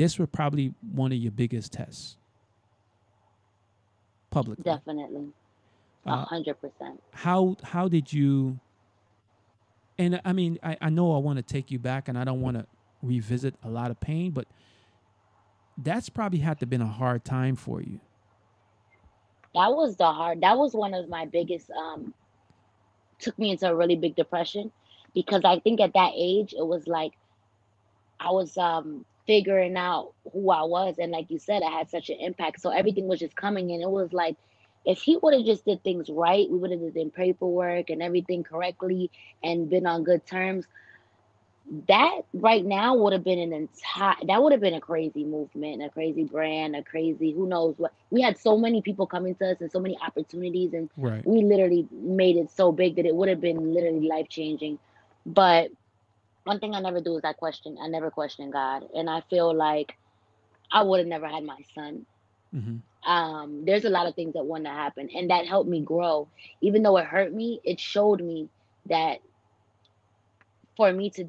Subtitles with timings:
[0.00, 2.18] this was probably one of your biggest tests
[4.30, 4.64] publicly.
[4.64, 5.32] Definitely.
[6.06, 7.02] A Uh, hundred percent.
[7.14, 8.60] how how did you
[9.98, 12.40] and i mean i, I know i want to take you back and i don't
[12.40, 12.66] want to
[13.02, 14.48] revisit a lot of pain but
[15.78, 18.00] that's probably had to been a hard time for you
[19.54, 22.14] That was the hard that was one of my biggest um
[23.20, 24.72] took me into a really big depression
[25.14, 27.12] because I think at that age it was like
[28.20, 32.10] I was um figuring out who I was and like you said I had such
[32.10, 32.60] an impact.
[32.60, 33.80] So everything was just coming in.
[33.80, 34.36] It was like
[34.84, 38.42] if he would have just did things right we would have done paperwork and everything
[38.42, 39.08] correctly
[39.44, 40.66] and been on good terms
[41.86, 45.80] that right now would have been an entire that would have been a crazy movement
[45.80, 47.92] a crazy brand a crazy who knows what.
[48.10, 51.24] We had so many people coming to us and so many opportunities and right.
[51.24, 54.80] we literally made it so big that it would have been literally life changing.
[55.24, 55.70] But
[56.44, 57.76] one thing I never do is I question.
[57.80, 59.96] I never question God, and I feel like
[60.72, 62.06] I would have never had my son.
[62.52, 62.76] hmm
[63.06, 66.28] Um, there's a lot of things that want to happen, and that helped me grow.
[66.60, 68.48] Even though it hurt me, it showed me
[68.86, 69.18] that
[70.76, 71.24] for me to,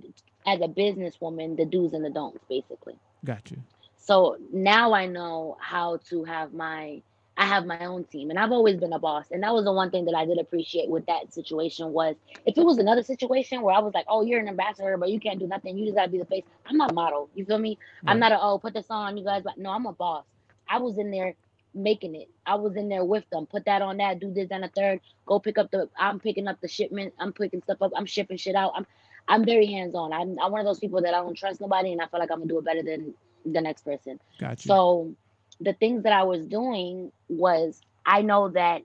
[0.45, 2.95] as a businesswoman, the do's and the don'ts, basically.
[3.25, 3.63] got you
[3.97, 7.01] So now I know how to have my
[7.41, 9.25] I have my own team and I've always been a boss.
[9.31, 12.55] And that was the one thing that I did appreciate with that situation was if
[12.55, 15.39] it was another situation where I was like, Oh, you're an ambassador, but you can't
[15.39, 16.43] do nothing, you just gotta be the face.
[16.67, 17.31] I'm not a model.
[17.33, 17.79] You feel me?
[18.05, 20.23] I'm not a oh put this on you guys, but no, I'm a boss.
[20.69, 21.33] I was in there
[21.73, 22.29] making it.
[22.45, 23.47] I was in there with them.
[23.47, 24.99] Put that on that, do this and a third.
[25.25, 27.11] Go pick up the I'm picking up the shipment.
[27.19, 27.91] I'm picking stuff up.
[27.95, 28.73] I'm shipping shit out.
[28.75, 28.85] I'm
[29.27, 30.13] I'm very hands on.
[30.13, 32.29] I'm I'm one of those people that I don't trust nobody and I feel like
[32.29, 33.15] I'm gonna do it better than
[33.47, 34.19] the next person.
[34.39, 35.15] got you So
[35.61, 38.81] the things that I was doing was I know that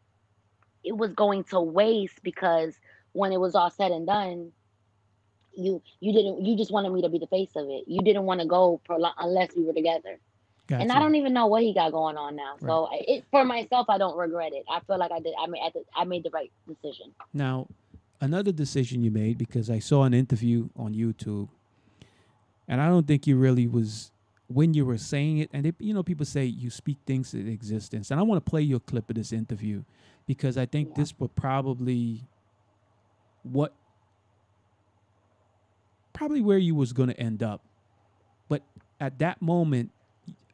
[0.85, 2.79] it was going to waste because
[3.13, 4.53] when it was all said and done,
[5.57, 7.85] you you didn't you just wanted me to be the face of it.
[7.87, 8.81] You didn't want to go
[9.19, 10.19] unless we were together.
[10.69, 10.93] got and.
[10.93, 12.57] I don't even know what he got going on now.
[12.61, 14.65] So I it, for myself, I don't regret it.
[14.71, 15.33] I feel like I did.
[15.41, 17.13] I made I did- I made the right decision.
[17.33, 17.69] Now,
[18.20, 21.48] another decision you made because I saw an interview on YouTube,
[22.69, 24.13] and I don't think you really was
[24.48, 25.51] when you were saying it.
[25.52, 28.51] And it, you know, people say you speak things into existence, and I want to
[28.51, 29.84] play you a clip of this interview
[30.27, 30.95] because I think Yeah.
[30.96, 32.29] this will probably
[33.42, 33.74] what
[36.12, 37.62] probably where you was going to end up,
[38.48, 38.62] but
[39.01, 39.90] at that moment.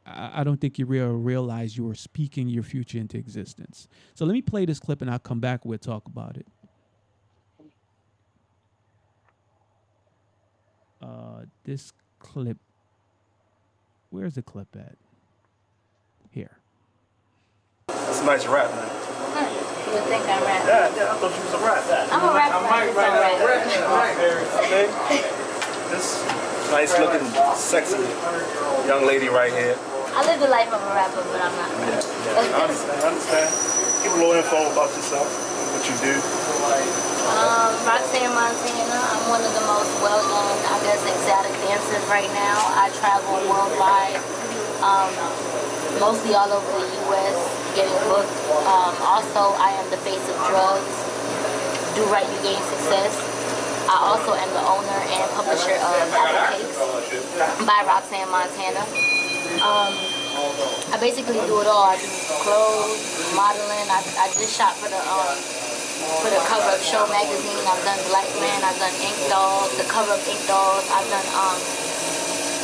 [0.05, 3.87] I I don't think you real realize you were speaking your future into existence.
[4.15, 5.63] So let me play this clip and I'll come back.
[5.63, 6.45] We'll talk about it.
[11.01, 12.57] uh, this clip.
[14.13, 14.93] Where's the clip at?
[16.29, 16.61] Here.
[17.89, 18.85] That's a nice rap, man.
[18.85, 20.61] You would think I rap.
[20.69, 21.81] Yeah, yeah, I thought you was a rap.
[22.13, 22.61] I'm a rapper.
[22.61, 24.13] I just don't rap.
[24.69, 24.85] Okay.
[25.89, 26.21] This
[26.69, 27.25] nice looking,
[27.57, 28.05] sexy
[28.85, 29.73] young lady right here.
[30.13, 31.73] I live the life of a rapper, but I'm not.
[31.73, 32.53] Yeah, yeah.
[32.53, 33.01] I understand.
[33.01, 33.49] I understand.
[34.05, 35.25] Give a little info about yourself,
[35.73, 36.13] what you do.
[37.33, 38.93] Um, Roxxanne Montana.
[39.09, 41.01] I'm one of the most well-known, I guess,
[42.09, 42.57] right now.
[42.75, 44.19] I travel worldwide,
[44.83, 45.11] um,
[45.99, 47.37] mostly all over the U.S.
[47.75, 48.33] getting booked.
[48.67, 50.95] Um, also, I am the face of drugs.
[51.95, 53.13] Do right, you gain success.
[53.85, 56.79] I also am the owner and publisher of Apple Cakes
[57.67, 58.81] by Roxxanne Montana.
[59.61, 59.93] Um,
[60.89, 61.93] I basically do it all.
[61.93, 62.09] I do
[62.41, 62.97] clothes,
[63.37, 63.85] modeling.
[63.93, 65.37] I, I just shot for the um,
[66.25, 67.61] for the cover of Show magazine.
[67.69, 68.59] I've done Black Man.
[68.65, 70.89] I've done Ink Dolls, the cover of Ink Dolls.
[70.89, 71.57] I've done um,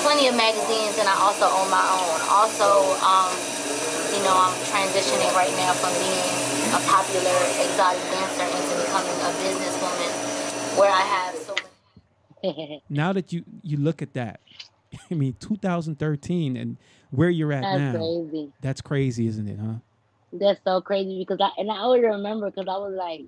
[0.03, 2.17] plenty of magazines, and I also own my own.
[2.29, 2.67] Also,
[3.03, 3.31] um,
[4.15, 6.27] you know, I'm transitioning right now from being
[6.75, 10.11] a popular exotic dancer into becoming a businesswoman,
[10.79, 11.55] where I have so
[12.43, 12.81] many.
[12.89, 14.39] Now that you you look at that,
[15.11, 16.77] I mean, 2013 and
[17.11, 18.51] where you're at That's now, crazy.
[18.61, 19.59] that's crazy, isn't it?
[19.59, 19.73] Huh?
[20.31, 23.21] That's so crazy because I and I always remember because I was like,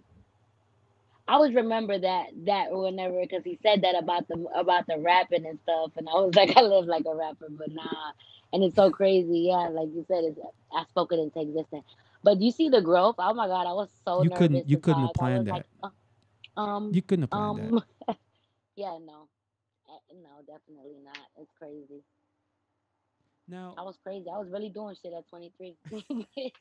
[1.32, 5.46] I always remember that that whenever because he said that about the about the rapping
[5.48, 8.12] and stuff, and I was like, I live like a rapper, but nah.
[8.54, 9.70] And it's so crazy, yeah.
[9.70, 10.40] Like you said, it's,
[10.74, 11.86] I spoke it into existence.
[12.22, 13.16] But you see the growth.
[13.18, 14.40] Oh my God, I was so You nervous.
[14.40, 15.22] couldn't- you couldn't have talk.
[15.22, 18.18] Was planned like, uh, um, You couldn't have planned um, that.
[18.76, 19.30] yeah, no,
[19.90, 21.18] Uh, no, definitely not.
[21.40, 22.04] It's crazy.
[23.48, 24.26] Now, I was crazy.
[24.30, 25.76] I was really doing shit at 23.